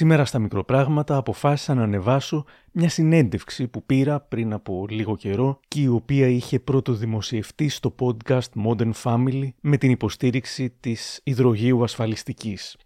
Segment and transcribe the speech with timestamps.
[0.00, 5.80] Σήμερα στα μικροπράγματα αποφάσισα να ανεβάσω μια συνέντευξη που πήρα πριν από λίγο καιρό και
[5.80, 12.76] η οποία είχε πρώτο δημοσιευτεί στο podcast Modern Family με την υποστήριξη της υδρογείου ασφαλιστικής.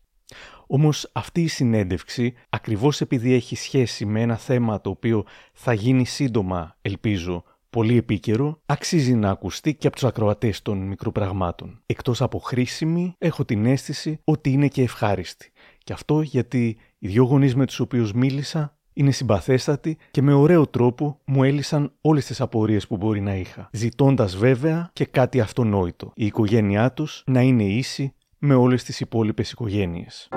[0.66, 6.06] Όμως αυτή η συνέντευξη, ακριβώς επειδή έχει σχέση με ένα θέμα το οποίο θα γίνει
[6.06, 11.82] σύντομα, ελπίζω, πολύ επίκαιρο, αξίζει να ακουστεί και από τους ακροατές των μικροπραγμάτων.
[11.86, 15.52] Εκτός από χρήσιμη, έχω την αίσθηση ότι είναι και ευχάριστη.
[15.84, 20.66] Και αυτό γιατί οι δυο γονείς με τους οποίους μίλησα είναι συμπαθέστατοι και με ωραίο
[20.66, 26.12] τρόπο μου έλυσαν όλες τις απορίες που μπορεί να είχα, ζητώντας βέβαια και κάτι αυτονόητο,
[26.14, 30.28] η οικογένειά τους να είναι ίση με όλες τις υπόλοιπες οικογένειες.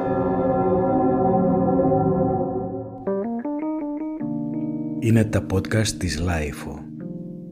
[4.99, 6.86] Είναι τα podcast της Lifeo.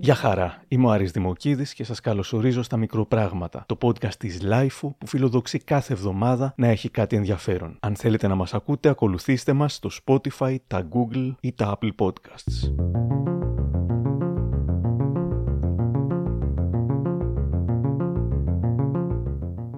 [0.05, 4.89] Γεια χαρά, είμαι ο Άρης Δημοκίδης και σας καλωσορίζω στα Μικροπράγματα, το podcast της Lifeo
[4.97, 7.77] που φιλοδοξεί κάθε εβδομάδα να έχει κάτι ενδιαφέρον.
[7.79, 12.73] Αν θέλετε να μας ακούτε, ακολουθήστε μας στο Spotify, τα Google ή τα Apple Podcasts.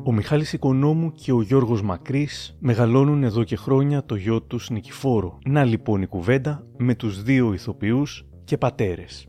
[0.04, 5.40] Ο Μιχάλης Οικονόμου και ο Γιώργος Μακρύς μεγαλώνουν εδώ και χρόνια το γιο τους Νικηφόρο.
[5.46, 9.28] Να λοιπόν η κουβέντα με τους δύο ηθοποιούς και πατέρες.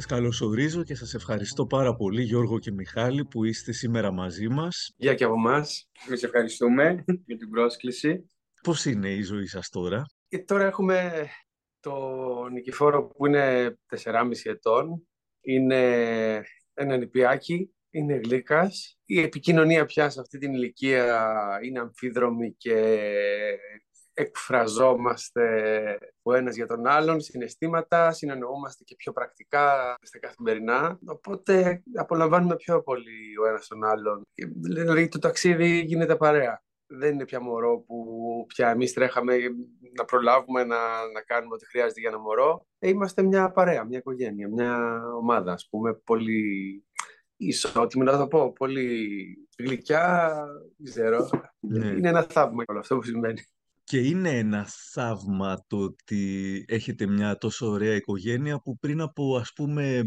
[0.00, 4.94] Σας καλωσορίζω και σας ευχαριστώ πάρα πολύ Γιώργο και Μιχάλη που είστε σήμερα μαζί μας.
[4.96, 5.90] Γεια και από εμάς.
[6.06, 8.30] Εμείς ευχαριστούμε για την πρόσκληση.
[8.62, 11.26] Πώς είναι η ζωή σας τώρα; Και ε, τώρα έχουμε
[11.80, 11.96] το
[12.52, 15.08] Νικηφόρο που είναι 4,5 ετών.
[15.40, 16.42] Είναι
[16.74, 18.98] ένα νηπιάκι είναι γλύκας.
[19.04, 21.28] Η επικοινωνία πια σε αυτή την ηλικία
[21.64, 22.98] είναι αμφίδρομη και
[24.14, 25.44] εκφραζόμαστε
[26.22, 32.82] ο ένας για τον άλλον, συναισθήματα, συνεννοούμαστε και πιο πρακτικά στα καθημερινά, οπότε απολαμβάνουμε πιο
[32.82, 34.22] πολύ ο ένας τον άλλον.
[34.60, 36.62] Δηλαδή το ταξίδι γίνεται παρέα.
[36.92, 38.04] Δεν είναι πια μωρό που
[38.48, 39.36] πια εμείς τρέχαμε
[39.96, 40.76] να προλάβουμε να,
[41.12, 42.66] να κάνουμε ό,τι χρειάζεται για ένα μωρό.
[42.78, 46.84] Ε, είμαστε μια παρέα, μια οικογένεια, μια ομάδα, ας πούμε, πολύ
[47.36, 49.08] ισότιμη, να το πω, πολύ
[49.58, 50.34] γλυκιά,
[50.76, 51.28] δεν ξέρω.
[51.60, 51.86] Ναι.
[51.86, 53.40] Είναι ένα θαύμα όλο αυτό που σημαίνει.
[53.90, 59.52] Και είναι ένα θαύμα το ότι έχετε μια τόσο ωραία οικογένεια που πριν από ας
[59.54, 60.02] πούμε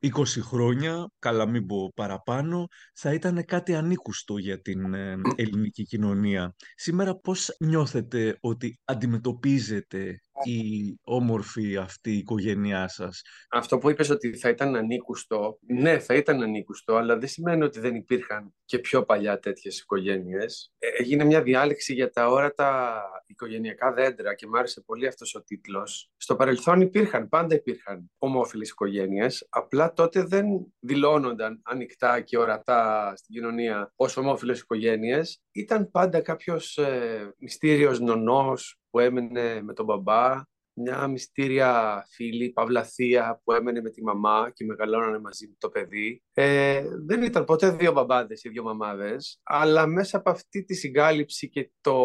[0.00, 0.10] 20
[0.40, 6.54] χρόνια, καλά μην πω παραπάνω, θα ήταν κάτι ανήκουστο για την ε, ελληνική κοινωνία.
[6.74, 13.22] Σήμερα πώς νιώθετε ότι αντιμετωπίζετε η όμορφη αυτή η οικογένειά σας.
[13.50, 17.80] Αυτό που είπες ότι θα ήταν ανήκουστο, ναι θα ήταν ανήκουστο, αλλά δεν σημαίνει ότι
[17.80, 20.72] δεν υπήρχαν και πιο παλιά τέτοιες οικογένειες.
[20.78, 25.42] Ε, έγινε μια διάλεξη για τα όρατα οικογενειακά δέντρα και μου άρεσε πολύ αυτός ο
[25.42, 26.10] τίτλος.
[26.16, 30.46] Στο παρελθόν υπήρχαν, πάντα υπήρχαν ομόφυλες οικογένειες, απλά τότε δεν
[30.78, 35.40] δηλώνονταν ανοιχτά και ορατά στην κοινωνία ως ομόφυλες οικογένειες.
[35.52, 40.42] Ήταν πάντα κάποιος ε, μυστήριος νονός που έμενε με τον μπαμπά,
[40.74, 45.68] μια μυστήρια φίλη, παύλα θεία που έμενε με τη μαμά και μεγαλώνανε μαζί με το
[45.68, 46.22] παιδί.
[46.32, 51.48] Ε, δεν ήταν ποτέ δύο μπαμπάδες ή δύο μαμάδες, αλλά μέσα από αυτή τη συγκάλυψη
[51.48, 51.96] και το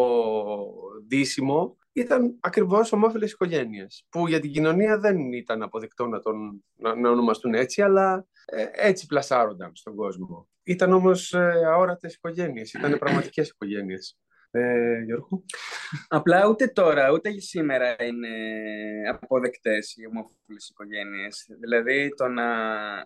[1.06, 6.94] ντύσιμο ήταν ακριβώς ομόφυλες οικογένειες, που για την κοινωνία δεν ήταν αποδεκτό να, τον, να,
[6.94, 10.48] να ονομαστούν έτσι, αλλά ε, έτσι πλασάρονταν στον κόσμο.
[10.62, 14.18] Ήταν όμως ε, αόρατες οικογένειες, ήταν πραγματικές οικογένειες.
[14.50, 15.44] Ε, Γιώργο.
[16.08, 18.28] Απλά ούτε τώρα, ούτε σήμερα είναι
[19.08, 21.46] αποδεκτές οι ομόφυλες οικογένειες.
[21.60, 22.46] Δηλαδή το να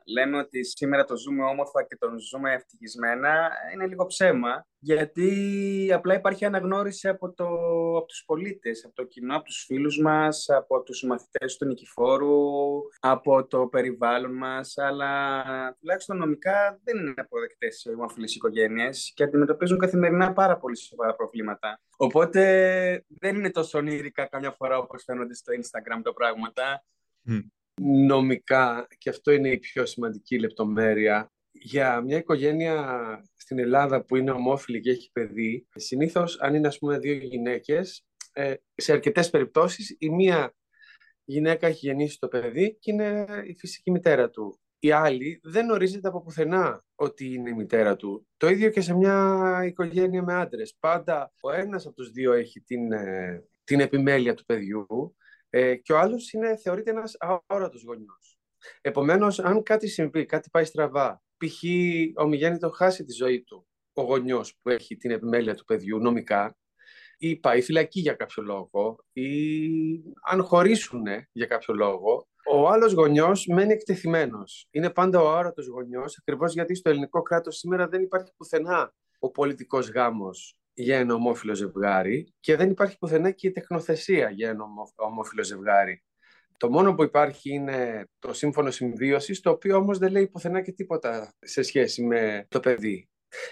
[0.06, 6.15] λέμε ότι σήμερα το ζούμε όμορφα και το ζούμε ευτυχισμένα είναι λίγο ψέμα γιατί απλά
[6.15, 7.47] υπάρχει αναγνώριση από, το,
[7.97, 12.38] από τους πολίτες, από το κοινό, από τους φίλους μας, από τους μαθητές του Νικηφόρου,
[13.00, 15.44] από το περιβάλλον μας, αλλά
[15.81, 21.81] τουλάχιστον νομικά δεν είναι αποδεκτές οι ομοφυλές οικογένειες και αντιμετωπίζουν καθημερινά πάρα πολύ σοβαρά προβλήματα.
[21.97, 22.42] Οπότε
[23.09, 26.84] δεν είναι τόσο ονείρικα καμιά φορά όπως φαίνονται στο Instagram τα πράγματα.
[28.06, 31.32] Νομικά, και αυτό είναι η πιο σημαντική λεπτομέρεια,
[31.62, 32.99] για μια οικογένεια
[33.37, 38.06] στην Ελλάδα που είναι ομόφυλη και έχει παιδί, συνήθως αν είναι ας πούμε δύο γυναίκες,
[38.33, 40.54] ε, σε αρκετές περιπτώσεις η μία
[41.25, 44.60] γυναίκα έχει γεννήσει το παιδί και είναι η φυσική μητέρα του.
[44.78, 48.27] Η άλλη δεν ορίζεται από πουθενά ότι είναι η μητέρα του.
[48.36, 50.77] Το ίδιο και σε μια οικογένεια με άντρες.
[50.81, 55.16] Πάντα ο ένας από τους δύο έχει την, ε, την επιμέλεια του παιδιού
[55.51, 58.39] ε, και ο άλλος είναι, θεωρείται ένας αόρατος γονιός.
[58.81, 61.62] Επομένως, αν κάτι συμβεί, κάτι πάει στραβά, π.χ.
[62.65, 66.56] ο χάσει τη ζωή του, ο γονιός που έχει την επιμέλεια του παιδιού νομικά,
[67.18, 69.28] ή πάει φυλακή για κάποιο λόγο, ή
[70.30, 71.03] αν χωρίσουν
[71.33, 74.66] για κάποιο λόγο, ο άλλος γονιός μένει εκτεθειμένος.
[74.71, 79.30] Είναι πάντα ο άρωτος γονιός, ακριβώς γιατί στο ελληνικό κράτος σήμερα δεν υπάρχει πουθενά ο
[79.30, 84.65] πολιτικός γάμος για ένα ομόφυλο ζευγάρι και δεν υπάρχει πουθενά και η τεχνοθεσία για ένα
[84.95, 86.03] ομόφυλο ζευγάρι.
[86.62, 90.72] Το μόνο που υπάρχει είναι το σύμφωνο συμβίωσης, το οποίο όμως δεν λέει πουθενά και
[90.72, 93.09] τίποτα σε σχέση με το παιδί.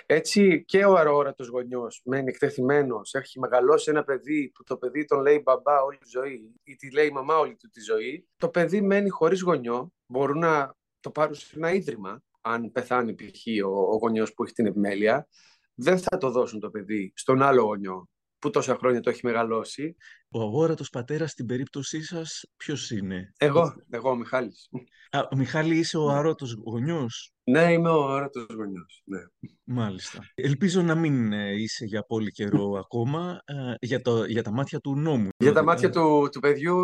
[0.07, 5.21] Έτσι και ο αróρατος γονιός μένει εκτεθειμένος, έχει μεγαλώσει ένα παιδί που το παιδί τον
[5.21, 8.29] λέει μπαμπά όλη τη ζωή ή τη λέει μαμά όλη του τη ζωή.
[8.37, 13.65] Το παιδί μένει χωρίς γονιό, μπορούν να το πάρουν σε ένα ίδρυμα, αν πεθάνει π.χ.
[13.67, 15.29] ο, ο γονιός που έχει την επιμέλεια,
[15.75, 18.09] δεν θα το δώσουν το παιδί στον άλλο γονιό
[18.41, 19.97] που τόσα χρόνια το έχει μεγαλώσει.
[20.29, 24.69] Ο αγόρατος πατέρας στην περίπτωσή σας ποιος είναι; Εγώ, εγώ ο Μιχάλης.
[25.11, 29.03] Α, ο Μιχάλη είσαι ο αρώτος γονιός; Ναι, είμαι ο αρώτος γονιός.
[29.05, 29.21] Ναι.
[29.65, 30.19] Μάλιστα.
[30.35, 34.81] Ελπίζω να μην ε, είσαι για πολύ καιρό ακόμα ε, για, το, για τα μάτια
[34.81, 35.29] του νόμου.
[35.37, 36.77] Για τα μάτια του, του παιδιού,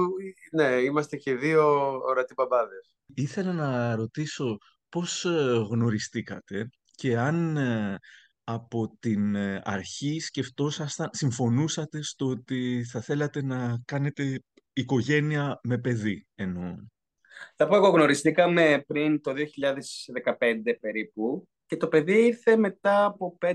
[0.53, 2.95] ναι, είμαστε και δύο ορατοί μπαμπάδες.
[3.15, 7.59] Ήθελα να ρωτήσω πώς ε, γνωριστήκατε και αν
[8.49, 16.77] από την αρχή σκεφτόσασταν, συμφωνούσατε στο ότι θα θέλατε να κάνετε οικογένεια με παιδί εννοώ.
[17.57, 20.35] Θα πω εγώ γνωριστήκαμε πριν το 2015
[20.81, 23.53] περίπου και το παιδί ήρθε μετά από 5-4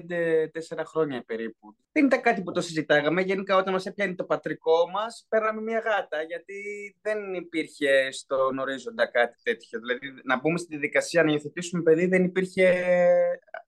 [0.85, 1.75] χρόνια περίπου.
[1.91, 3.21] Δεν ήταν κάτι που το συζητάγαμε.
[3.21, 6.55] Γενικά, όταν μας έπιανε το πατρικό μας, παίρναμε μια γάτα, γιατί
[7.01, 9.79] δεν υπήρχε στον ορίζοντα κάτι τέτοιο.
[9.79, 12.85] Δηλαδή, να μπούμε στη διαδικασία να υιοθετήσουμε παιδί, δεν υπήρχε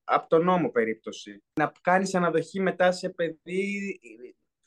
[0.04, 1.44] από τον νόμο περίπτωση.
[1.60, 4.00] Να κάνεις αναδοχή μετά σε παιδί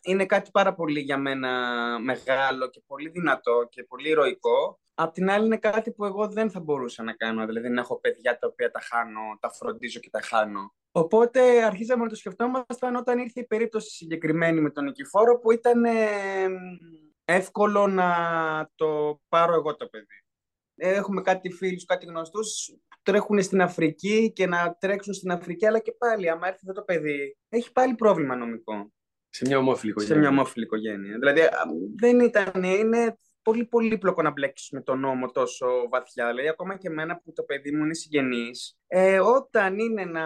[0.06, 1.50] είναι κάτι πάρα πολύ για μένα
[1.98, 4.80] μεγάλο και πολύ δυνατό και πολύ ηρωικό.
[4.94, 8.00] Απ' την άλλη είναι κάτι που εγώ δεν θα μπορούσα να κάνω, δηλαδή να έχω
[8.00, 10.74] παιδιά τα οποία τα χάνω, τα φροντίζω και τα χάνω.
[10.90, 15.84] Οπότε αρχίσαμε να το σκεφτόμασταν όταν ήρθε η περίπτωση συγκεκριμένη με τον Νικηφόρο που ήταν
[17.24, 18.10] εύκολο να
[18.74, 20.24] το πάρω εγώ το παιδί.
[20.78, 25.78] Έχουμε κάτι φίλους, κάτι γνωστούς που τρέχουν στην Αφρική και να τρέξουν στην Αφρική, αλλά
[25.78, 28.90] και πάλι άμα έρθει αυτό το παιδί έχει πάλι πρόβλημα νομικό.
[29.36, 30.14] Σε μια ομόφυλη οικογένεια.
[30.14, 31.18] Σε μια ομόφυλη οικογένεια.
[31.18, 31.40] Δηλαδή
[31.96, 36.28] δεν ήταν, είναι πολύ πολύπλοκο να μπλέξεις με τον νόμο τόσο βαθιά.
[36.28, 40.24] Δηλαδή, ακόμα και εμένα που το παιδί μου είναι συγγενής, ε, όταν είναι να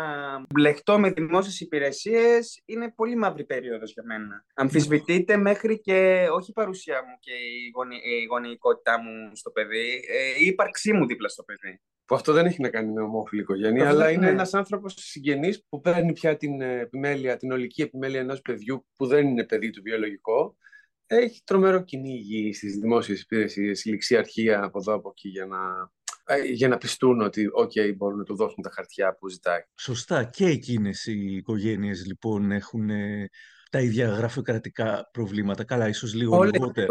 [0.48, 4.44] μπλεχτώ με δημόσιες υπηρεσίες, είναι πολύ μαύρη περίοδος για μένα.
[4.54, 10.04] Αμφισβητείται μέχρι και όχι η παρουσία μου και η, γονι, η γονεϊκότητά μου στο παιδί,
[10.08, 11.80] ε, η ύπαρξή μου δίπλα στο παιδί.
[12.04, 14.30] Που αυτό δεν έχει να κάνει με ομόφυλη οικογένεια, αλλά είναι ναι.
[14.30, 19.26] ένας άνθρωπος συγγενής που παίρνει πια την επιμέλεια, την ολική επιμέλεια ενός παιδιού που δεν
[19.26, 20.56] είναι παιδί του βιολογικό
[21.16, 25.58] έχει τρομερό κυνήγι στις δημόσιες υπηρεσίες, ληξιαρχία από εδώ από εκεί για να,
[26.24, 29.60] ε, για να πιστούν ότι okay, μπορούν να του δώσουν τα χαρτιά που ζητάει.
[29.74, 30.24] Σωστά.
[30.24, 32.90] Και εκείνες οι οικογένειες λοιπόν έχουν
[33.70, 35.64] τα ίδια γραφειοκρατικά προβλήματα.
[35.64, 36.86] Καλά, ίσως λίγο Όλες λιγότερα.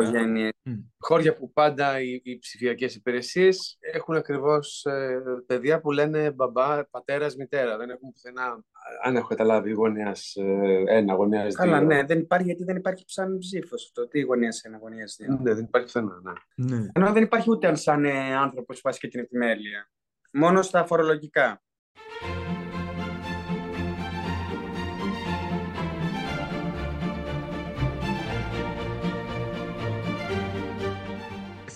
[0.69, 0.83] Mm.
[0.97, 7.35] Χώρια που πάντα οι, οι ψηφιακές υπηρεσίες έχουν ακριβώς ε, παιδιά που λένε μπαμπά, πατέρας,
[7.35, 7.77] μητέρα.
[7.77, 8.63] Δεν έχουν πουθενά,
[9.03, 11.51] αν έχω καταλάβει, γωνία ε, ένα, γωνία δύο.
[11.53, 14.07] Καλά, ναι, δεν υπάρχει γιατί δεν υπάρχει σαν ψήφος αυτό.
[14.07, 15.39] Τι γωνία ένα, γωνία δύο.
[15.41, 16.21] Ναι, δεν υπάρχει πουθενά.
[16.55, 16.75] Ναι.
[16.77, 16.87] ναι.
[16.93, 19.91] Ενώ δεν υπάρχει ούτε αν σαν ε, άνθρωπος βάσει και την επιμέλεια.
[20.31, 21.61] Μόνο στα φορολογικά.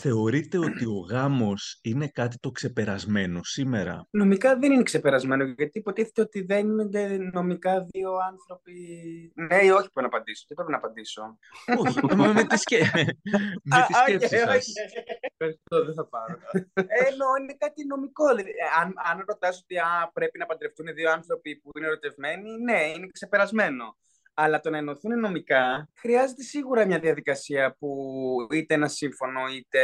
[0.04, 6.22] Θεωρείτε ότι ο γάμος είναι κάτι το ξεπερασμένο σήμερα; Νομικά δεν είναι ξεπερασμένο, γιατί υποτίθεται
[6.22, 8.74] ότι δεν είναι νομικά δύο άνθρωποι...
[9.36, 11.38] Ναι ή όχι που να απαντήσω, τι πρέπει να απαντήσω.
[11.78, 12.00] όχι,
[12.34, 12.80] με τη, σκέ...
[13.70, 14.68] με τη σκέψη σας.
[15.32, 16.38] Ευχαριστώ, δεν θα πάρω.
[17.10, 18.28] Εννοώ, είναι κάτι νομικό.
[18.28, 22.82] Δηλαδή, αν, αν ρωτάς ότι α, πρέπει να παντρευτούν δύο άνθρωποι που είναι ερωτευμένοι, ναι,
[22.96, 23.96] είναι ξεπερασμένο.
[24.34, 27.98] Αλλά το να ενωθούν νομικά χρειάζεται σίγουρα μια διαδικασία που
[28.52, 29.80] είτε ένα σύμφωνο, είτε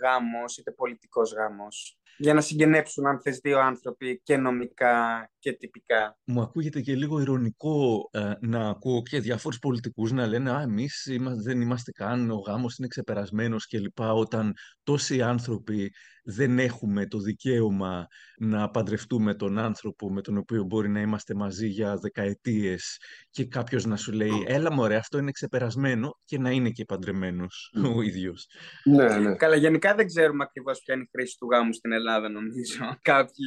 [0.00, 6.18] γάμος, είτε πολιτικός γάμος για να συγγενέψουν αν θες δύο άνθρωποι και νομικά και τυπικά.
[6.24, 11.08] Μου ακούγεται και λίγο ηρωνικό ε, να ακούω και διάφορους πολιτικούς να λένε «Α, εμείς
[11.42, 14.00] δεν είμαστε καν, ο γάμος είναι ξεπερασμένος» κλπ.
[14.00, 14.52] όταν
[14.82, 15.92] τόσοι άνθρωποι
[16.24, 18.06] δεν έχουμε το δικαίωμα
[18.38, 22.96] να παντρευτούμε τον άνθρωπο με τον οποίο μπορεί να είμαστε μαζί για δεκαετίες
[23.30, 27.72] και κάποιος να σου λέει «Έλα μωρέ, αυτό είναι ξεπερασμένο» και να είναι και παντρεμένος
[27.94, 28.46] ο ίδιος.
[28.84, 29.34] Ναι, ναι.
[29.36, 32.98] Καλά, γενικά δεν ξέρουμε ακριβώς ποια είναι η χρήση του γάμου στην Ελλάδα, νομίζω.
[33.02, 33.46] Κάποιοι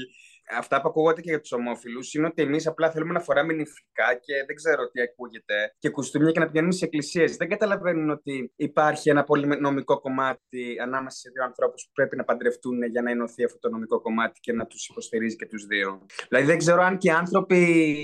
[0.50, 4.14] αυτά που ακούγονται και για τους ομόφυλου είναι ότι εμείς απλά θέλουμε να φοράμε νηφικά
[4.22, 7.36] και δεν ξέρω τι ακούγεται και κουστούμια και να πηγαίνουμε σε εκκλησίες.
[7.36, 12.24] Δεν καταλαβαίνουν ότι υπάρχει ένα πολύ νομικό κομμάτι ανάμεσα σε δύο ανθρώπους που πρέπει να
[12.24, 16.06] παντρευτούν για να ενωθεί αυτό το νομικό κομμάτι και να τους υποστηρίζει και τους δύο.
[16.30, 17.62] Δηλαδή δεν ξέρω αν και οι άνθρωποι,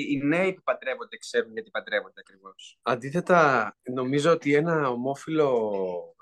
[0.10, 2.80] οι νέοι που παντρεύονται, ξέρουν γιατί παντρεύονται ακριβώς.
[2.82, 5.72] Αντίθετα, νομίζω ότι ένα ομόφυλο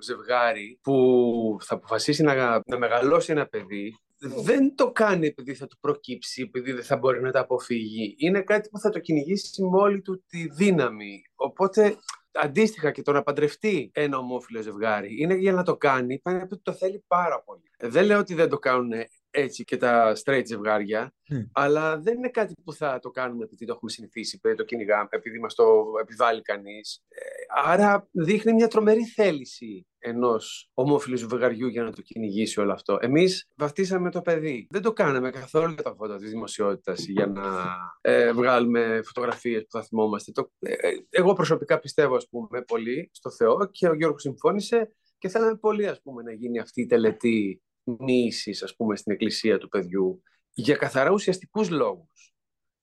[0.01, 5.79] ζευγάρι που θα αποφασίσει να, να μεγαλώσει ένα παιδί δεν το κάνει επειδή θα του
[5.79, 8.15] προκύψει, επειδή δεν θα μπορεί να τα αποφύγει.
[8.17, 11.21] Είναι κάτι που θα το κυνηγήσει με όλη του τη δύναμη.
[11.35, 11.97] Οπότε
[12.31, 16.61] αντίστοιχα και το να παντρευτεί ένα ομόφυλο ζευγάρι είναι για να το κάνει, πάνε ότι
[16.61, 17.71] το θέλει πάρα πολύ.
[17.79, 18.91] Δεν λέω ότι δεν το κάνουν
[19.29, 21.13] έτσι και τα straight ζευγάρια,
[21.51, 25.07] αλλά δεν είναι κάτι που θα το κάνουμε επειδή το έχουμε συνηθίσει, επειδή το κυνηγάμε,
[25.09, 27.03] επειδή μας το επιβάλλει κανείς.
[27.07, 27.21] Ε,
[27.69, 32.98] άρα δείχνει μια τρομερή θέληση ενός ομόφυλου ζευγαριού για να το κυνηγήσει όλο αυτό.
[33.01, 34.67] Εμείς βαφτίσαμε το παιδί.
[34.69, 39.71] Δεν το κάναμε καθόλου για τα φώτα της δημοσιότητας για να ε, βγάλουμε φωτογραφίες που
[39.71, 40.31] θα θυμόμαστε.
[40.31, 44.93] Το, ε, ε, εγώ προσωπικά πιστεύω, ας πούμε, πολύ στο Θεό και ο Γιώργος συμφώνησε
[45.17, 47.62] και θέλαμε πολύ, ας πούμε, να γίνει αυτή η τελετή
[48.00, 52.34] μοίησης, ας πούμε, στην εκκλησία του παιδιού για καθαρά ουσιαστικούς λόγους,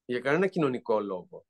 [0.04, 1.46] για κανένα κοινωνικό λόγο.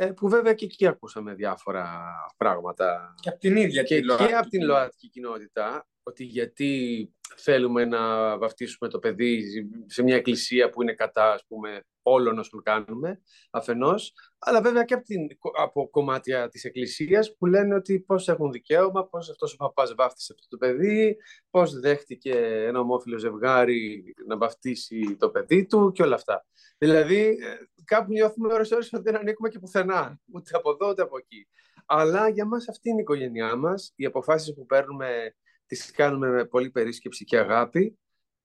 [0.00, 3.14] Ε, που βέβαια και εκεί ακούσαμε διάφορα πράγματα.
[3.20, 7.98] Και από την ίδια και, και από την ΛΟΑΤΚΙ κοινότητα, ότι γιατί θέλουμε να
[8.38, 9.44] βαφτίσουμε το παιδί
[9.86, 14.94] σε μια εκκλησία που είναι κατά, ας πούμε, όλων όσων κάνουμε, αφενός, αλλά βέβαια και
[14.94, 15.26] από, την,
[15.58, 20.34] από κομμάτια της εκκλησίας που λένε ότι πώς έχουν δικαίωμα, πώς αυτός ο παπάς βάφτισε
[20.36, 21.16] αυτό το παιδί,
[21.50, 22.34] πώς δέχτηκε
[22.66, 26.46] ένα ομόφυλο ζευγάρι να βαφτίσει το παιδί του και όλα αυτά.
[26.78, 31.02] Δηλαδή, ε, κάπου νιώθουμε ώρες ώρες ότι δεν ανήκουμε και πουθενά, ούτε από εδώ ούτε
[31.02, 31.48] από εκεί.
[31.86, 35.34] Αλλά για μας αυτή είναι η οικογένειά μας, οι αποφάσεις που παίρνουμε
[35.66, 37.98] τις κάνουμε με πολύ περίσκεψη και αγάπη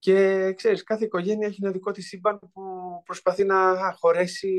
[0.03, 2.51] και ξέρεις, κάθε οικογένεια έχει ένα δικό της σύμπαν που
[3.05, 3.55] προσπαθεί να
[3.99, 4.51] χωρέσει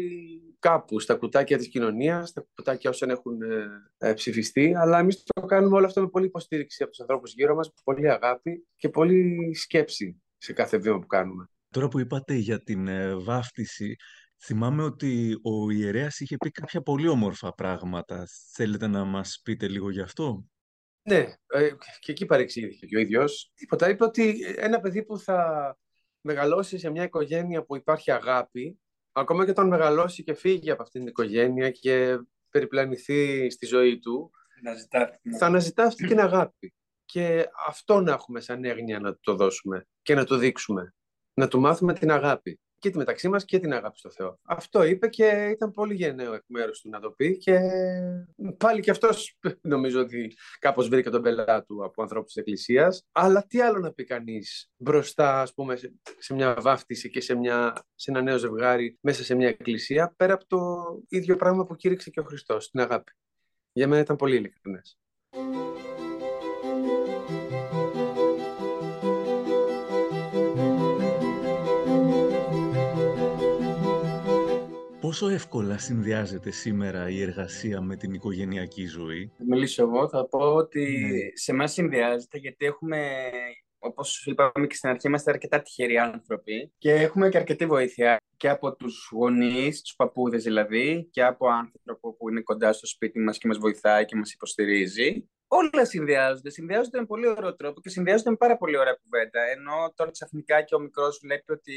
[0.59, 3.67] κάπου στα κουτάκια της κοινωνίας, στα κουτάκια όσων έχουν ε,
[3.99, 7.55] ε, ψηφιστεί, αλλά εμείς το κάνουμε όλο αυτό με πολύ υποστήριξη από τους ανθρώπους γύρω
[7.55, 11.49] μας, πολύ αγάπη και πολύ σκέψη σε κάθε βήμα που κάνουμε.
[11.69, 13.97] Τώρα που είπατε για την ε, βάφτιση,
[14.45, 18.27] θυμάμαι ότι ο ιερέας είχε πει κάποια πολύ όμορφα πράγματα.
[18.53, 20.45] Θέλετε να μας πείτε λίγο γι' αυτό;
[21.03, 21.71] Ναι, ε,
[22.01, 23.53] και εκεί παρεξήγησε και ο ίδιος.
[23.55, 23.89] Τίποτα.
[23.89, 25.79] Είπε ότι ένα παιδί που θα
[26.21, 28.79] μεγαλώσει σε μια οικογένεια που υπάρχει αγάπη,
[29.13, 32.19] ακόμα και όταν μεγαλώσει και φύγει από αυτήν την οικογένεια και
[32.51, 34.31] περιπλανηθεί στη ζωή του,
[35.39, 36.75] θα αναζητά αυτή την αγάπη.
[37.05, 40.95] Και αυτό να έχουμε σαν έγνοια να το δώσουμε και να το δείξουμε.
[41.35, 44.39] Να του μάθουμε την αγάπη και τη μεταξύ μας και την αγάπη στο Θεό.
[44.43, 47.59] Αυτό είπε και ήταν πολύ γενναίο εκ μέρους του να το πει και
[48.57, 49.39] πάλι και αυτός
[49.75, 53.07] νομίζω ότι κάπως βρήκε τον πελά του από ανθρώπους της Εκκλησίας.
[53.13, 55.77] Αλλά τι άλλο να πει κανείς μπροστά ας πούμε
[56.19, 60.35] σε μια βάφτιση και σε, μια, σε ένα νέο ζευγάρι μέσα σε μια εκκλησία πέρα
[60.35, 60.59] από το
[61.09, 63.13] ίδιο πράγμα που κήρυξε και ο Χριστός, την αγάπη.
[63.73, 64.99] Για μένα ήταν πολύ ειλικρινές.
[75.15, 80.55] Πόσο εύκολα συνδυάζεται σήμερα η εργασία με την οικογενειακή ζωή; Θα μιλήσω εγώ, θα πω
[80.55, 81.37] ότι ναι.
[81.37, 83.31] σε εμάς συνδυάζεται γιατί έχουμε,
[83.79, 88.49] όπως είπαμε και στην αρχή, είμαστε αρκετά τυχεροί άνθρωποι και έχουμε και αρκετή βοήθεια και
[88.49, 93.39] από τους γονείς, τους παππούδες δηλαδή, και από άνθρωπο που είναι κοντά στο σπίτι μας
[93.39, 96.51] και μας βοηθάει και μας υποστηρίζει όλα συνδυάζονται.
[96.51, 99.41] Συνδυάζονται με πολύ ωραίο τρόπο και συνδυάζονται με πάρα πολύ ωραία κουβέντα.
[99.55, 101.75] Ενώ τώρα ξαφνικά και ο μικρός βλέπει ότι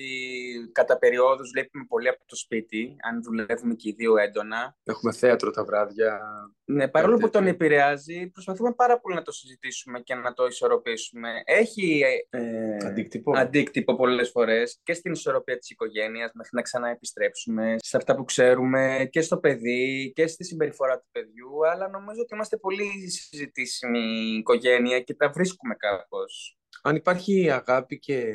[0.72, 4.78] κατά περιόδους βλέπουμε πολύ από το σπίτι, αν δουλεύουμε και οι δύο έντονα.
[4.84, 6.20] Έχουμε θέατρο τα βράδια.
[6.66, 11.30] Ναι, παρόλο που τον επηρεάζει, προσπαθούμε πάρα πολύ να το συζητήσουμε και να το ισορροπήσουμε.
[11.46, 17.98] Έχει ε, αντίκτυπο, αντίκτυπο πολλές φορές και στην ισορροπία της οικογένειας, μέχρι να ξαναεπιστρέψουμε σε
[17.98, 21.68] αυτά που ξέρουμε και στο παιδί και στη συμπεριφορά του παιδιού.
[21.72, 26.58] Αλλά νομίζω ότι είμαστε πολύ συζητήσιμοι η οικογένεια και τα βρίσκουμε κάπως.
[26.82, 28.34] Αν υπάρχει αγάπη και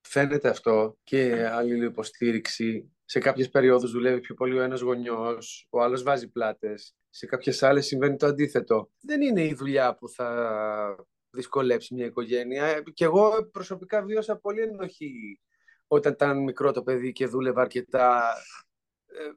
[0.00, 5.82] φαίνεται αυτό και άλλη υποστήριξη, σε κάποιες περιόδους δουλεύει πιο πολύ ο ένας γονιός, ο
[5.82, 8.90] άλλος βάζει πλάτες, σε κάποιες άλλες συμβαίνει το αντίθετο.
[9.00, 12.82] Δεν είναι η δουλειά που θα δυσκολέψει μια οικογένεια.
[12.94, 15.40] Και εγώ προσωπικά βίωσα πολύ ενοχή
[15.86, 18.65] όταν ήταν μικρό το παιδί και δούλευα αρκετά ε,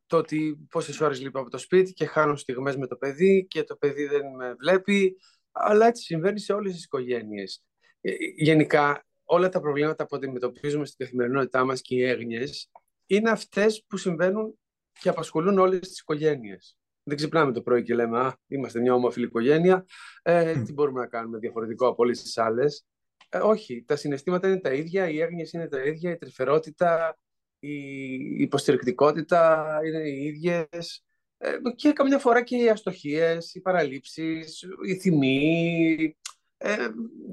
[0.06, 3.64] το ότι πόσες ώρες λείπω από το σπίτι και χάνω στιγμές με το παιδί και
[3.64, 5.18] το παιδί δεν με βλέπει,
[5.52, 7.64] αλλά έτσι συμβαίνει σε όλες τις οικογένειες.
[8.02, 12.72] Ε, γενικά, όλα τα προβλήματα που αντιμετωπίζουμε στην καθημερινότητά μας και οι έγνοιες
[13.06, 14.60] είναι αυτές που συμβαίνουν
[15.00, 16.78] και απασχολούν όλες τις οικογένειες.
[17.04, 19.86] Δεν ξυπνάμε το πρωί και λέμε «Α, είμαστε μια όμορφη οικογένεια,
[20.22, 22.86] ε, τι μπορούμε να κάνουμε διαφορετικό από όλες τις άλλες».
[23.30, 27.18] Ε, όχι, τα συναισθήματα είναι τα ίδια, οι έγνοιες είναι τα ίδια, η τρυφερότητα,
[27.60, 31.04] η υποστηρικτικότητα είναι οι ίδιες
[31.38, 36.16] ε, και καμιά φορά και οι αστοχίες, οι παραλήψεις, η θυμή.
[36.58, 36.88] Ε,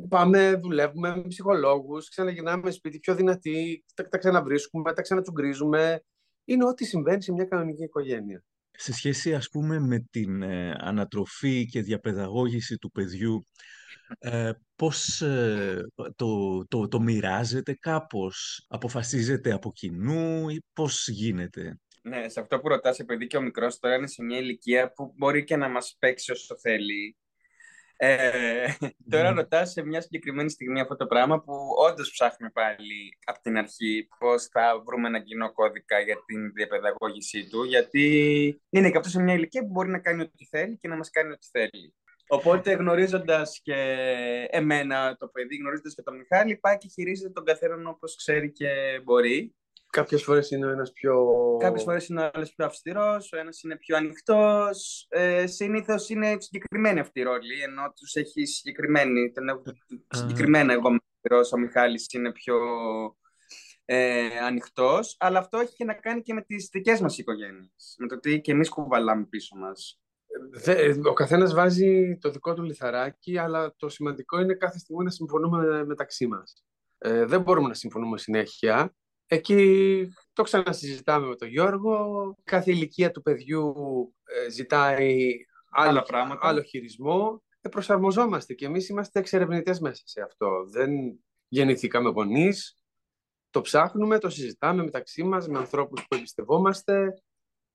[0.08, 6.04] πάμε, δουλεύουμε με ψυχολόγους, ξαναγυρνάμε σπίτι πιο δυνατοί, τα, τα ξαναβρίσκουμε, τα ξανατσουγκρίζουμε.
[6.44, 8.44] Είναι ό,τι συμβαίνει σε μια κανονική οικογένεια.
[8.76, 13.46] Σε σχέση ας πούμε με την ε, ανατροφή και διαπαιδαγώγηση του παιδιού
[14.18, 15.80] ε, πώς ε,
[16.16, 22.68] το, το, το μοιράζεται κάπως, αποφασίζεται από κοινού ή πώς γίνεται; Ναι, σε αυτό που
[22.68, 25.96] ρωτάς, επειδή και ο μικρός τώρα είναι σε μια ηλικία που μπορεί και να μας
[25.98, 27.16] παίξει όσο θέλει.
[27.96, 28.66] Ε,
[29.10, 29.36] τώρα mm.
[29.36, 31.54] ρωτάς σε μια συγκεκριμένη στιγμή αυτό το πράγμα που
[31.88, 37.48] όντως ψάχνουμε πάλι από την αρχή πώς θα βρούμε ένα κοινό κώδικα για την διαπαιδαγώγησή
[37.48, 38.04] του γιατί
[38.70, 41.10] είναι και αυτό σε μια ηλικία που μπορεί να κάνει ό,τι θέλει και να μας
[41.10, 41.94] κάνει ό,τι θέλει.
[42.28, 43.74] Οπότε γνωρίζοντας και
[44.50, 49.00] εμένα το παιδί, γνωρίζοντας και τον Μιχάλη, πάει και χειρίζεται τον καθέναν όπως ξέρει και
[49.04, 49.54] μπορεί.
[49.90, 51.26] Κάποιες φορές είναι ο ένας πιο.
[51.60, 55.06] Κάποιες φορές είναι ο άλλος πιο αυστηρός, ο ένας είναι πιο ανοιχτός.
[55.08, 59.32] Ε, Συνήθως είναι συγκεκριμένη αυτή η ρόλη, ενώ τους έχει συγκεκριμένη.
[59.32, 59.62] Τον
[60.08, 61.00] συγκεκριμένα εγώ είμαι
[61.54, 62.56] ο Μιχάλης είναι πιο
[63.84, 65.16] ε, ανοιχτός.
[65.18, 67.96] Αλλά αυτό έχει και να κάνει και με τις δικές μας οικογένειες.
[67.98, 70.00] Με το τι και εμείς κουβαλάμε πίσω μας
[71.08, 75.84] ο καθένας βάζει το δικό του λιθαράκι, αλλά το σημαντικό είναι κάθε στιγμή να συμφωνούμε
[75.84, 76.64] μεταξύ μας.
[76.98, 78.94] Ε, δεν μπορούμε να συμφωνούμε συνέχεια.
[79.26, 82.34] Εκεί το ξανασυζητάμε με τον Γιώργο.
[82.44, 83.74] Κάθε ηλικία του παιδιού
[84.24, 85.30] ε, ζητάει
[85.70, 86.48] άλλο, πράγματα.
[86.48, 87.42] άλλο χειρισμό.
[87.60, 90.48] Ε, προσαρμοζόμαστε και εμείς είμαστε εξερευνητές μέσα σε αυτό.
[90.70, 90.90] Δεν
[91.48, 92.80] γεννηθήκαμε γονείς.
[93.50, 97.14] Το ψάχνουμε, το συζητάμε μεταξύ μας με ανθρώπους που εμπιστευόμαστε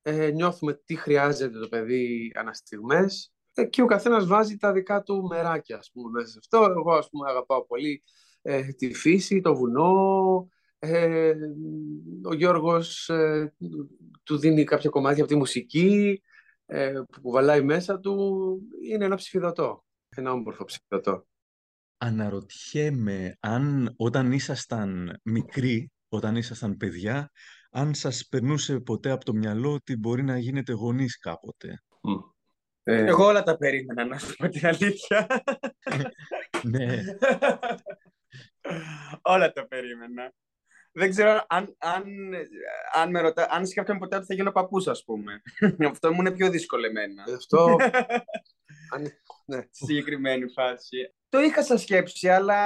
[0.02, 5.28] ε, νιώθουμε τι χρειάζεται το παιδί αναστιγμές ε, και ο καθένας βάζει τα δικά του
[5.28, 6.72] μεράκια ας πούμε, μέσα σε αυτό.
[6.72, 8.04] Εγώ ας πούμε αγαπάω πολύ
[8.42, 10.48] ε, τη φύση, το βουνό,
[10.84, 11.34] ε,
[12.24, 13.54] ο Γιώργος ε,
[14.24, 16.22] του δίνει κάποια κομμάτια από τη μουσική
[16.66, 18.16] ε, που κουβαλάει μέσα του.
[18.90, 21.26] Είναι ένα ψηφιδωτό, ένα όμορφο ψηφιδωτό.
[21.98, 27.32] Αναρωτιέμαι αν όταν ήσασταν μικροί, όταν ήσασταν παιδιά,
[27.72, 31.84] αν σας περνούσε ποτέ από το μυαλό ότι μπορεί να γίνετε γονείς κάποτε;
[32.84, 35.28] Ε, Εγώ όλα τα περίμενα, να σου πω την αλήθεια.
[36.64, 36.98] ναι.
[39.22, 40.34] όλα τα περίμενα.
[40.94, 42.04] Δεν ξέρω αν, αν,
[42.94, 45.42] αν, με ρωτά, αν σκέφτομαι ποτέ ότι θα γίνω παππούς, ας πούμε.
[45.92, 47.24] Αυτό μου είναι πιο δύσκολο εμένα.
[47.36, 47.76] Αυτό...
[49.46, 49.62] ναι.
[49.72, 51.14] Στη συγκεκριμένη φάση.
[51.30, 52.60] Το είχα σαν σκέψη, αλλά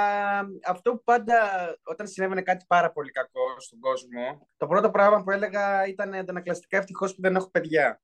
[0.64, 1.38] αυτό που πάντα
[1.82, 6.76] όταν συνέβαινε κάτι πάρα πολύ κακό στον κόσμο, το πρώτο πράγμα που έλεγα ήταν αντανακλαστικά
[6.76, 8.02] ευτυχώς που δεν έχω παιδιά.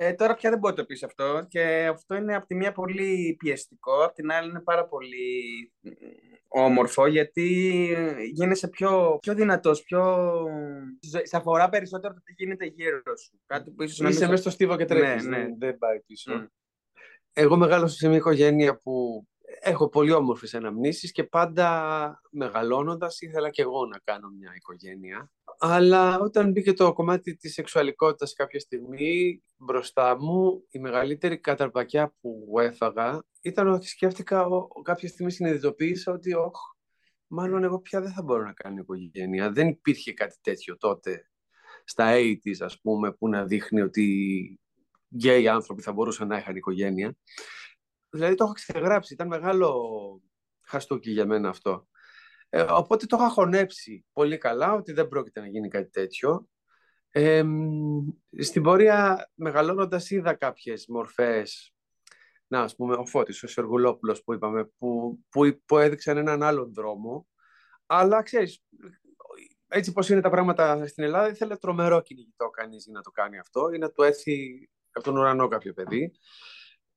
[0.00, 2.72] Ε, τώρα πια δεν μπορεί να το πεις αυτό και αυτό είναι από τη μία
[2.72, 5.72] πολύ πιεστικό, από την άλλη είναι πάρα πολύ
[6.48, 7.46] όμορφο γιατί
[8.32, 10.28] γίνεσαι πιο, πιο δυνατός, πιο...
[11.22, 13.40] σε αφορά περισσότερο το τι γίνεται γύρω σου.
[13.46, 15.54] Κάτι που ίσως Είσαι μέσα στο στίβο και τρέχεις, ναι, ναι.
[15.58, 16.50] δεν πάει πίσω.
[17.32, 19.26] Εγώ μεγάλωσα σε μια οικογένεια που
[19.60, 25.30] έχω πολύ όμορφες αναμνήσεις και πάντα μεγαλώνοντας ήθελα και εγώ να κάνω μια οικογένεια.
[25.60, 32.54] Αλλά όταν μπήκε το κομμάτι της σεξουαλικότητας κάποια στιγμή μπροστά μου, η μεγαλύτερη καταρπακιά που
[32.60, 34.46] έφαγα ήταν ότι σκέφτηκα
[34.82, 36.58] κάποια στιγμή συνειδητοποίησα ότι όχ,
[37.26, 39.50] μάλλον εγώ πια δεν θα μπορώ να κάνω οικογένεια.
[39.50, 41.30] Δεν υπήρχε κάτι τέτοιο τότε
[41.84, 44.60] στα 80's ας πούμε που να δείχνει ότι
[45.14, 47.16] γκέι άνθρωποι θα μπορούσαν να είχαν οικογένεια.
[48.10, 50.20] Δηλαδή το έχω ξεγράψει, ήταν μεγάλο
[50.60, 51.88] χαστούκι για μένα αυτό.
[52.48, 56.48] Ε, οπότε το είχα χωνέψει πολύ καλά ότι δεν πρόκειται να γίνει κάτι τέτοιο.
[57.10, 57.44] Ε,
[58.38, 61.74] στην πορεία μεγαλώνοντας είδα κάποιες μορφές
[62.46, 66.74] να ας πούμε ο Φώτης, ο Σεργουλόπουλος που είπαμε που, που, που έδειξαν έναν άλλον
[66.74, 67.26] δρόμο
[67.86, 68.64] αλλά ξέρεις
[69.68, 73.70] έτσι πως είναι τα πράγματα στην Ελλάδα ήθελε τρομερό κυνηγητό κανείς να το κάνει αυτό
[73.74, 76.12] ή να του έρθει από τον ουρανό κάποιο παιδί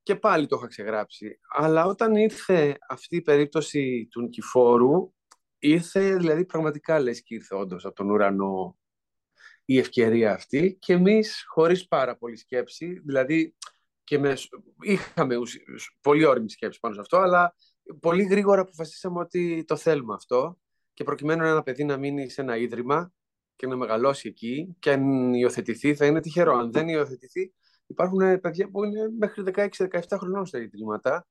[0.04, 1.40] και πάλι το είχα ξεγράψει.
[1.54, 5.14] Αλλά όταν ήρθε αυτή η περίπτωση του Νικηφόρου,
[5.62, 8.78] ήρθε δηλαδή πραγματικά λες και ήρθε όντως από τον ουρανό
[9.66, 13.56] η ευκαιρία αυτή και εμείς χωρίς πάρα πολύ σκέψη, δηλαδή
[14.04, 14.34] και με,
[14.82, 15.36] είχαμε
[16.02, 17.56] πολύ όρημη σκέψη πάνω σε αυτό, αλλά
[18.00, 20.58] πολύ γρήγορα αποφασίσαμε ότι το θέλουμε αυτό
[20.94, 23.12] και προκειμένου ένα παιδί να μείνει σε ένα ίδρυμα
[23.56, 26.56] και να μεγαλώσει εκεί και αν υιοθετηθεί θα είναι τυχερό.
[26.56, 27.54] Αν δεν υιοθετηθεί
[27.92, 29.68] Υπάρχουν παιδιά που είναι μέχρι 16-17
[30.14, 31.28] χρονών στα ιδρύματα.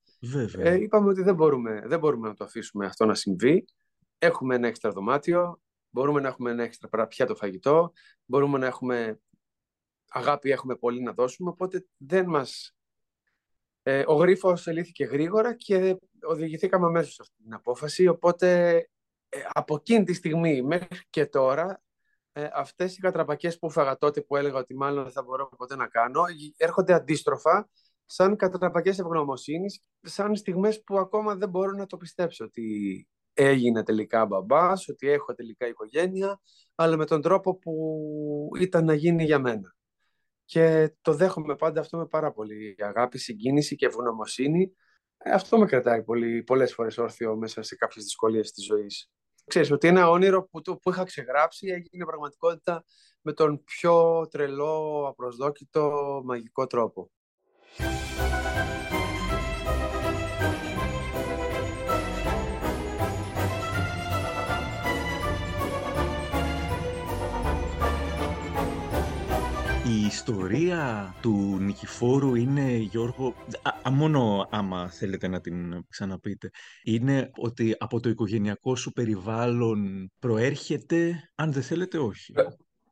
[0.58, 3.64] Ε, είπαμε ότι δεν μπορούμε, δεν μπορούμε να το αφήσουμε αυτό να συμβεί.
[4.22, 7.92] Έχουμε ένα έξτρα δωμάτιο, μπορούμε να έχουμε ένα έξτρα το φαγητό,
[8.24, 9.20] μπορούμε να έχουμε
[10.08, 12.74] αγάπη, έχουμε πολύ να δώσουμε, οπότε δεν μας...
[13.82, 18.76] Ε, ο γρίφος ελήθηκε γρήγορα και οδηγηθήκαμε αμέσως σε αυτή την απόφαση, οπότε
[19.28, 21.82] ε, από εκείνη τη στιγμή μέχρι και τώρα
[22.32, 25.76] ε, αυτές οι κατραπακές που φάγα τότε που έλεγα ότι μάλλον δεν θα μπορώ ποτέ
[25.76, 26.22] να κάνω
[26.56, 27.68] έρχονται αντίστροφα
[28.04, 33.08] σαν κατραπακές ευγνωμοσύνης σαν στιγμές που ακόμα δεν μπορώ να το πιστέψω ότι
[33.44, 36.40] έγινε τελικά μπαμπάς, ότι έχω τελικά οικογένεια
[36.74, 37.74] αλλά με τον τρόπο που
[38.60, 39.74] ήταν να γίνει για μένα.
[40.44, 44.72] και το δέχομαι πάντα αυτό με πάρα πολύ αγάπη, συγκίνηση και ευγνωμοσύνη.
[45.18, 49.10] Ε, αυτό με κρατάει πολύ, πολλές φορές όρθιο μέσα σε κάποιες δυσκολίες της ζωής.
[49.46, 52.84] Ξέρεις ότι ένα όνειρο που, το, που είχα ξεγράψει έγινε πραγματικότητα
[53.20, 57.10] με τον πιο τρελό, απροσδόκητο, μαγικό τρόπο.
[70.10, 73.34] Ιστορία του Νικηφόρου είναι, Γιώργο,
[73.82, 76.50] α, μόνο άμα θέλετε να την ξαναπείτε,
[76.82, 82.32] είναι ότι από το οικογενειακό σου περιβάλλον προέρχεται, αν δεν θέλετε όχι.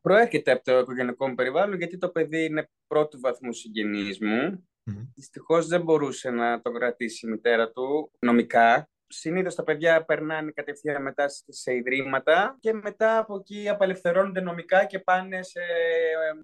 [0.00, 4.68] Προέρχεται από το οικογενειακό μου περιβάλλον, γιατί το παιδί είναι πρώτου βαθμού συγγενής μου.
[4.90, 4.92] Mm.
[5.14, 11.02] Δυστυχώς δεν μπορούσε να το κρατήσει η μητέρα του νομικά συνήθως τα παιδιά περνάνε κατευθείαν
[11.02, 15.60] μετά σε ιδρύματα και μετά από εκεί απελευθερώνονται νομικά και πάνε σε,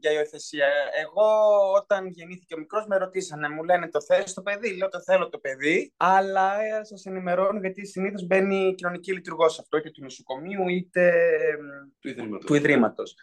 [0.00, 0.66] για υιοθεσία.
[1.02, 1.26] Εγώ
[1.76, 5.28] όταν γεννήθηκε ο μικρός με ρωτήσανε, μου λένε το θες το παιδί, λέω το θέλω
[5.28, 10.68] το παιδί, αλλά ε, σας ενημερώνω γιατί συνήθως μπαίνει κοινωνική λειτουργός αυτό, είτε του νοσοκομείου
[10.68, 11.12] είτε
[12.46, 13.14] του ιδρύματος.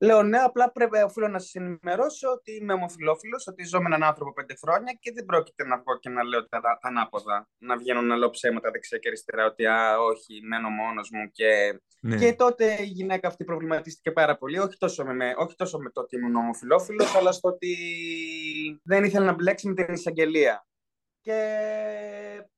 [0.00, 4.02] Λέω ναι, απλά πρέπει οφείλω να σας ενημερώσω ότι είμαι ομοφυλόφιλο, ότι ζω με έναν
[4.02, 7.48] άνθρωπο πέντε χρόνια και δεν πρόκειται να βγω και να λέω τα, τα ανάποδα.
[7.58, 11.30] Να βγαίνω να λέω ψέματα δεξιά και αριστερά, ότι α, όχι, μένω μόνος μου.
[11.30, 11.80] Και...
[12.00, 12.16] Ναι.
[12.16, 14.58] και τότε η γυναίκα αυτή προβληματίστηκε πάρα πολύ.
[14.58, 17.76] Όχι τόσο με, όχι τόσο με το ότι ήμουν ομοφυλόφιλο, αλλά στο ότι
[18.82, 20.66] δεν ήθελε να μπλέξει με την εισαγγελία.
[21.20, 21.38] Και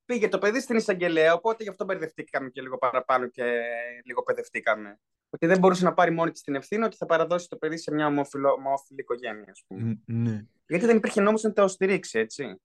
[0.05, 3.61] πήγε το παιδί στην εισαγγελέα, οπότε γι' αυτό μπερδευτήκαμε και λίγο παραπάνω και
[4.05, 7.57] λίγο παιδευτήκαμε ότι δεν μπορούσε να πάρει μόνη της την ευθύνη ότι θα παραδώσει το
[7.57, 9.99] παιδί σε μια ομόφυλη οικογένεια, ας πούμε.
[10.05, 10.45] Ναι.
[10.67, 12.61] Γιατί δεν υπήρχε νόμος να το στηρίξει, έτσι.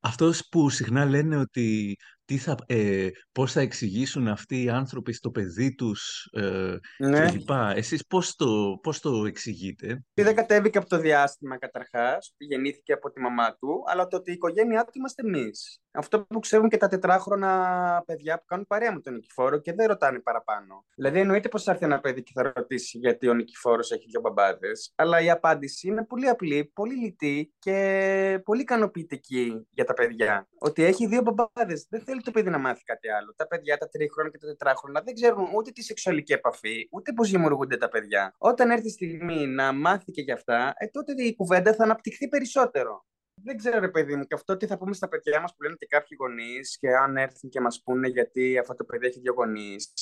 [0.00, 1.96] Αυτός που συχνά λένε ότι
[2.28, 7.30] τι θα, ε, πώς θα εξηγήσουν αυτοί οι άνθρωποι στο παιδί τους ε, ναι.
[7.30, 7.50] κλπ.
[7.74, 13.20] Εσείς πώς το, πώς το εξηγείτε; δεν κατέβηκε από το διάστημα καταρχάς, γεννήθηκε από τη
[13.20, 15.80] μαμά του, αλλά το ότι η οικογένειά του είμαστε εμείς.
[15.90, 19.86] Αυτό που ξέρουν και τα τετράχρονα παιδιά που κάνουν παρέα με τον Νικηφόρο και δεν
[19.86, 20.84] ρωτάνε παραπάνω.
[20.94, 24.20] Δηλαδή, εννοείται πως θα έρθει ένα παιδί και θα ρωτήσει γιατί ο Νικηφόρος έχει δύο
[24.20, 24.92] μπαμπάδες.
[24.94, 30.48] Αλλά η απάντηση είναι πολύ απλή, πολύ λιτή και πολύ ικανοποιητική για τα παιδιά.
[30.58, 31.86] Ότι έχει δύο μπαμπάδες.
[31.90, 33.34] Δεν θέλει το παιδί να μάθει κάτι άλλο.
[33.36, 37.30] Τα παιδιά, τα τρίχρονα και τα τετράχρονα δεν ξέρουν ούτε τη σεξουαλική επαφή, ούτε πώς
[37.30, 38.34] δημιουργούνται τα παιδιά.
[38.38, 42.28] Όταν έρθει η στιγμή να μάθει και γι' αυτά, ε, τότε η κουβέντα θα αναπτυχθεί
[42.28, 43.06] περισσότερο.
[43.42, 45.74] Δεν ξέρω, ρε παιδί μου, και αυτό τι θα πούμε στα παιδιά μας που λένε
[45.78, 49.32] και κάποιοι γονείς, και αν έρθουν και μας πούνε γιατί αυτό το παιδί έχει δύο
[49.32, 49.92] γονείς.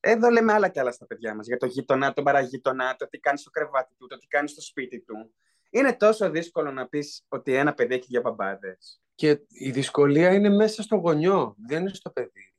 [0.00, 1.46] Εδώ λέμε άλλα και άλλα στα παιδιά μας.
[1.46, 4.60] Για το γείτονα, τον παραγείτονα, το τι κάνει στο κρεβάτι του, το τι κάνει στο
[4.60, 5.34] σπίτι του.
[5.70, 9.03] Είναι τόσο δύσκολο να πεις ότι ένα παιδί έχει δύο μπαμπάδες.
[9.14, 12.54] Και η δυσκολία είναι μέσα στο γονιό, δεν είναι στο παιδί.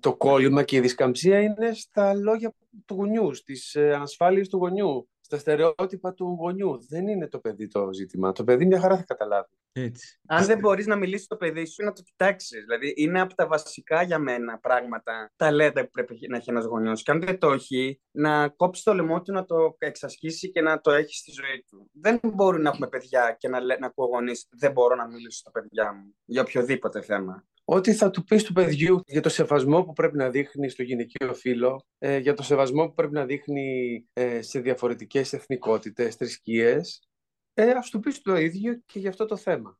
[0.00, 2.54] Το κόλλημα και η δισκαμψία είναι στα λόγια
[2.84, 6.86] του γονιού, στις ε, ανασφάλειες του γονιού στα στερεότυπα του γονιού.
[6.88, 8.32] Δεν είναι το παιδί το ζήτημα.
[8.32, 9.48] Το παιδί μια χαρά θα καταλάβει.
[9.76, 10.20] Έτσι.
[10.26, 12.60] Αν δεν μπορείς να μιλήσεις το παιδί σου, να το κοιτάξεις.
[12.60, 17.02] Δηλαδή, είναι από τα βασικά για μένα πράγματα, ταλέντα που πρέπει να έχει ένας γονιός.
[17.02, 20.80] Και αν δεν το έχει, να κόψεις το λαιμό του, να το εξασχίσει και να
[20.80, 21.90] το έχεις στη ζωή του.
[21.92, 25.50] Δεν μπορούμε να έχουμε παιδιά και να, να ακούω γονείς, δεν μπορώ να μιλήσω στα
[25.50, 29.92] παιδιά μου για οποιοδήποτε θέμα ό,τι θα του πεις του παιδιού για το σεβασμό που
[29.92, 34.42] πρέπει να δείχνει στο γυναικείο φύλλο, ε, για το σεβασμό που πρέπει να δείχνει ε,
[34.42, 37.08] σε διαφορετικές εθνικότητες, θρησκείες,
[37.54, 39.78] ε, ας του πεις το ίδιο και για αυτό το θέμα.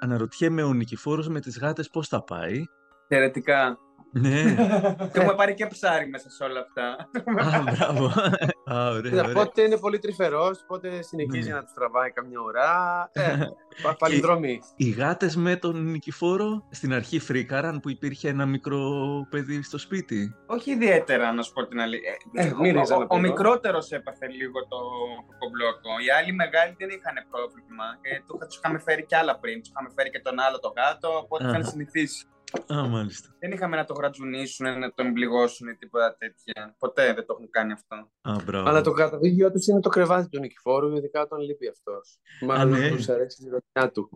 [0.00, 2.64] Αναρωτιέμαι ο Νικηφόρος με τις γάτες πώς θα πάει.
[3.08, 3.78] Θεωρητικά.
[4.16, 4.54] Ναι.
[5.12, 7.08] Και έχουμε πάρει και ψάρι μέσα σε όλα αυτά.
[7.46, 8.12] Α, μπράβο.
[8.72, 11.54] Α, ωραία, Πότε είναι πολύ τρυφερός, πότε συνεχίζει ναι.
[11.54, 12.68] να τους τραβάει καμιά ώρα.
[13.12, 13.38] Ε,
[13.98, 14.60] παλινδρομή.
[14.76, 18.80] Οι γάτες με τον Νικηφόρο στην αρχή φρίκαραν που υπήρχε ένα μικρό
[19.30, 22.10] παιδί στο σπίτι; Όχι ιδιαίτερα, να σου πω την αλήθεια.
[22.32, 24.78] Ε, ε, ο, ο, ο μικρότερος έπαθε λίγο το,
[25.28, 25.90] το κομπλόκο.
[26.06, 27.84] Οι άλλοι μεγάλοι δεν είχαν πρόβλημα.
[28.00, 29.60] Ε, τους είχαμε φέρει κι άλλα πριν.
[29.60, 32.26] Τους είχαμε φέρει και τον άλλο το γάτο, οπότε είχαν συνηθίσει.
[32.72, 33.36] Α, μάλιστα.
[33.38, 36.76] Δεν είχαμε να το γρατζουνίσουν, να τον πληγώσουν ή τίποτα τέτοια.
[36.78, 37.96] Ποτέ δεν το έχουν κάνει αυτό.
[38.20, 38.68] Α, μπράβο.
[38.68, 42.18] Αλλά το καταδίκιο τους είναι το κρεβάτι του Νικηφόρου, ειδικά όταν λείπει αυτός.
[42.40, 42.90] Μάλλον ναι.
[42.90, 44.10] τους αρέσει η ροδιά του.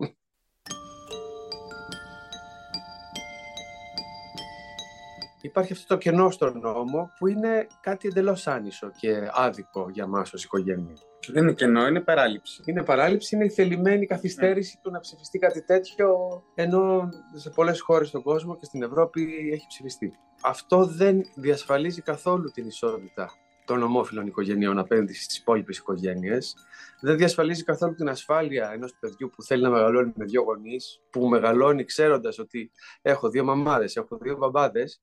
[5.40, 10.20] Υπάρχει αυτό το κενό στον νόμο που είναι κάτι εντελώς άνισο και άδικο για εμά
[10.20, 10.96] ως οικογένεια.
[11.32, 12.62] Δεν είναι κενό, είναι παράληψη.
[12.66, 14.82] Είναι παράληψη, είναι η θελημένη καθυστέρηση ναι.
[14.82, 16.16] του να ψηφιστεί κάτι τέτοιο,
[16.54, 20.18] ενώ σε πολλές χώρες στον κόσμο και στην Ευρώπη έχει ψηφιστεί.
[20.42, 23.30] Αυτό δεν διασφαλίζει καθόλου την ισότητα
[23.64, 26.54] των ομόφυλων οικογενειών απέναντι στις υπόλοιπες οικογένειες.
[27.00, 31.28] Δεν διασφαλίζει καθόλου την ασφάλεια ενός παιδιού που θέλει να μεγαλώνει με δύο γονείς, που
[31.28, 32.70] μεγαλώνει ξέροντας ότι
[33.02, 35.00] έχω δύο μαμάδες, έχω δύο μπαμπάδες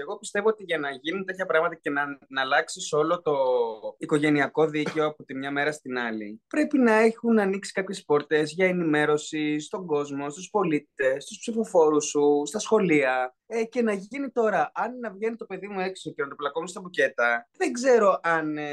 [0.00, 3.34] εγώ πιστεύω ότι για να γίνουν τέτοια πράγματα και να, να αλλάξει όλο το
[3.98, 8.66] οικογενειακό δίκαιο από τη μια μέρα στην άλλη, πρέπει να έχουν ανοίξει κάποιες πόρτες για
[8.66, 13.34] ενημέρωση στον κόσμο, στους πολίτες, στους ψηφοφόρους σου, στα σχολεία.
[13.46, 16.34] Ε, και να γίνει τώρα, αν να βγαίνει το παιδί μου έξω και να το
[16.34, 18.64] πλακώνει στα μπουκέτα, δεν ξέρω αν ε,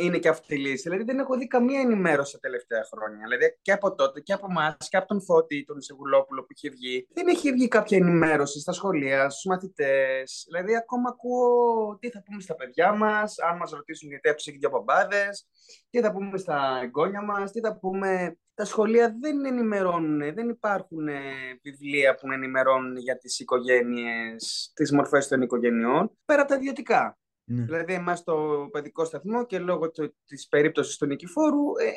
[0.00, 0.82] είναι και αυτή η λύση.
[0.82, 3.18] Δηλαδή δεν έχω δει καμία ενημέρωση τα τελευταία χρόνια.
[3.22, 6.68] Δηλαδή και από τότε και από εμάς και από τον Φώτη, τον Ισεγουλόπουλο που είχε
[6.68, 7.06] βγει.
[7.12, 10.44] Δεν έχει βγει κάποια ενημέρωση στα σχολεία, στους μαθητές.
[10.46, 14.58] Δηλαδή ακόμα ακούω τι θα πούμε στα παιδιά μας, αν μας ρωτήσουν γιατί έψησε και
[14.58, 15.46] δύο μπαμπάδες,
[15.90, 18.38] τι θα πούμε στα εγγόνια μας, τι θα πούμε.
[18.54, 21.20] Τα σχολεία δεν ενημερώνουν, δεν υπάρχουν ε,
[21.62, 27.19] βιβλία που ενημερώνουν για τις οικογένειες, τις μορφές των οικογενειών, πέρα από τα ιδιωτικά.
[27.52, 27.64] Ναι.
[27.64, 29.90] Δηλαδή, εμάς στο παιδικό σταθμό και λόγω
[30.26, 31.90] της περίπτωσης του Νικηφόρου ε,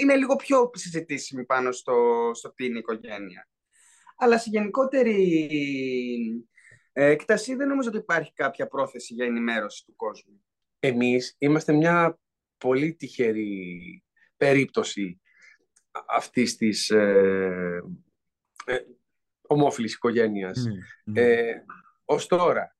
[0.00, 3.48] είναι λίγο πιο συζητήσιμη πάνω στο, στο τι είναι η οικογένεια.
[4.16, 5.48] Αλλά σε γενικότερη
[6.92, 10.44] ε, έκταση δεν νομίζω ότι υπάρχει κάποια πρόθεση για ενημέρωση του κόσμου.
[10.78, 12.18] Εμείς είμαστε μια
[12.58, 14.04] πολύ τυχερή
[14.36, 15.20] περίπτωση
[16.08, 17.82] αυτής της ε,
[18.64, 18.78] ε,
[19.46, 20.64] ομόφυλης οικογένειας.
[20.64, 20.72] Ναι,
[21.04, 21.20] ναι.
[21.20, 21.64] Ε,
[22.04, 22.76] ως τώρα,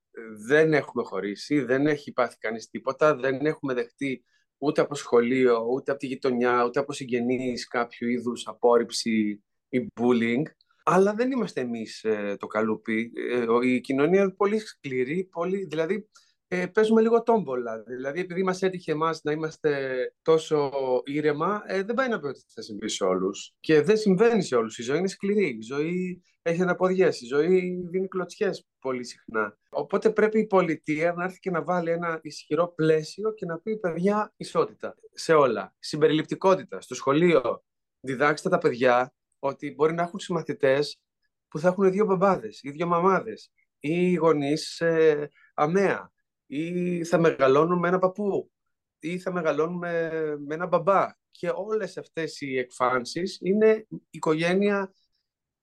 [0.46, 4.24] δεν έχουμε χωρίσει, δεν έχει πάθει κανείς τίποτα, δεν έχουμε δεχτεί
[4.58, 10.42] ούτε από σχολείο, ούτε από τη γειτονιά, ούτε από συγγενείς κάποιο είδους απόρριψη ή bullying.
[10.84, 13.12] Αλλά δεν είμαστε εμείς ε, το καλούπι.
[13.30, 16.08] Ε, η κοινωνία είναι πολύ σκληρή, πολύ, δηλαδή
[16.50, 17.82] ε, παίζουμε λίγο τόμπολα.
[17.82, 20.70] Δηλαδή, επειδή μας έτυχε εμάς να είμαστε τόσο
[21.04, 23.54] ήρεμα, ε, δεν πάει να πει ότι θα συμβεί σε όλους.
[23.60, 24.78] Και δεν συμβαίνει σε όλους.
[24.78, 25.48] Η ζωή είναι σκληρή.
[25.48, 27.20] Η ζωή έχει αναποδιές.
[27.20, 29.58] Η ζωή δίνει κλωτσιές πολύ συχνά.
[29.68, 33.78] Οπότε πρέπει η πολιτεία να έρθει και να βάλει ένα ισχυρό πλαίσιο και να πει
[33.78, 35.74] παιδιά ισότητα σε όλα.
[35.78, 36.80] Συμπεριληπτικότητα.
[36.80, 37.64] Στο σχολείο
[38.00, 41.00] διδάξτε τα παιδιά ότι μπορεί να έχουν συμμαθητές
[41.48, 46.12] που θα έχουν δύο μπαμπάδες ή δύο μαμάδες ή γονείς ε, αμαία
[46.48, 48.50] ή θα μεγαλώνουν με ένα παππού
[48.98, 51.06] ή θα μεγαλώνουμε με ένα μπαμπά.
[51.30, 54.92] Και όλες αυτές οι εκφάνσεις είναι οικογένεια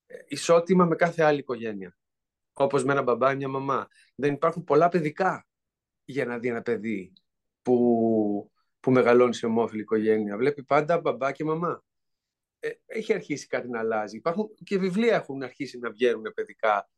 [0.05, 1.97] ε, ισότιμα με κάθε άλλη οικογένεια.
[2.53, 3.87] Όπως με ένα μπαμπά ή μια μαμά.
[4.15, 5.47] Δεν υπάρχουν πολλά παιδικά
[6.05, 7.13] για να δει ένα παιδί
[7.61, 10.37] που, που μεγαλώνει σε ομόφυλη οικογένεια.
[10.37, 11.83] Βλέπει πάντα μπαμπά και μαμά.
[12.59, 14.17] Ε, έχει αρχίσει κάτι να αλλάζει.
[14.17, 16.89] Υπάρχουν και βιβλία έχουν αρχίσει να βγαίνουν παιδικά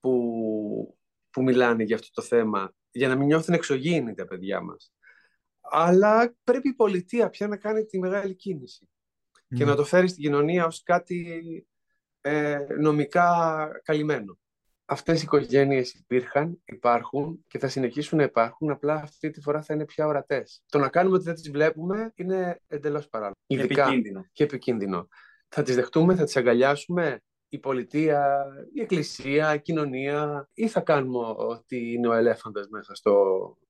[0.00, 0.98] που,
[1.30, 4.92] που μιλάνε για αυτό το θέμα για να μην νιώθουν εξωγήινοι τα παιδιά μας.
[5.60, 8.88] Αλλά πρέπει η πολιτεία πια να κάνει τη μεγάλη κίνηση
[9.54, 11.42] και να το φέρει στην κοινωνία ως κάτι
[12.20, 14.38] ε, νομικά καλυμμένο.
[14.84, 19.74] Αυτές οι οικογένειες υπήρχαν, υπάρχουν και θα συνεχίσουν να υπάρχουν, απλά αυτή τη φορά θα
[19.74, 20.62] είναι πια ορατές.
[20.66, 23.36] Το να κάνουμε ότι δεν τις βλέπουμε είναι εντελώς παράλογο.
[23.46, 24.26] επικίνδυνο.
[24.32, 25.08] Και επικίνδυνο.
[25.48, 31.18] Θα τις δεχτούμε, θα τις αγκαλιάσουμε, η πολιτεία, η εκκλησία, η κοινωνία ή θα κάνουμε
[31.36, 33.14] ότι είναι ο ελέφαντας μέσα στο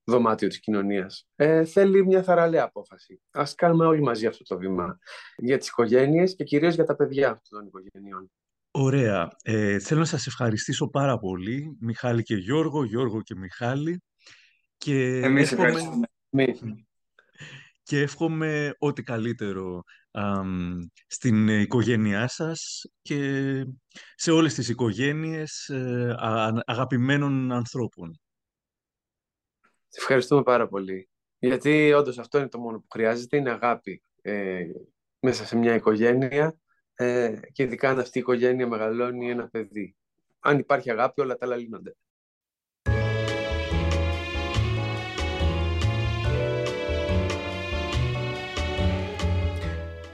[0.05, 1.29] δωμάτιο της κοινωνίας.
[1.37, 3.23] Ε, θέλει μια θαραλέα απόφαση.
[3.31, 4.99] Ας κάνουμε όλοι μαζί αυτό το βήμα
[5.37, 8.31] για τις οικογένειες και κυρίως για τα παιδιά αυτών των οικογενειών.
[8.71, 9.29] Ωραία.
[9.43, 14.03] Ε, θέλω να σας ευχαριστήσω πάρα πολύ, Μιχάλη και Γιώργο, Γιώργο και Μιχάλη.
[14.77, 15.69] Και Εμείς εύχομαι...
[15.69, 16.07] ευχαριστούμε.
[17.83, 19.83] Και εύχομαι ό,τι καλύτερο
[21.07, 23.64] στην οικογένειά σας και
[24.14, 26.14] σε όλες τις οικογένειες ε,
[26.64, 28.21] αγαπημένων ανθρώπων.
[29.97, 31.09] Ευχαριστούμε πάρα πολύ.
[31.38, 34.62] Γιατί όντως αυτό είναι το μόνο που χρειάζεται, είναι αγάπη ε,
[35.21, 36.59] μέσα σε μια οικογένεια
[36.94, 39.97] ε, και ειδικά αν αυτή η οικογένεια μεγαλώνει ένα παιδί.
[40.40, 41.97] Αν υπάρχει αγάπη όλα τα άλλα λύνονται.